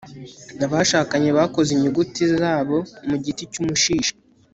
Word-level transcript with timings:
abashakanye 0.65 1.29
bakoze 1.37 1.69
inyuguti 1.73 2.23
zabo 2.39 2.77
mu 3.09 3.15
giti 3.23 3.43
cy'umushishi 3.51 4.13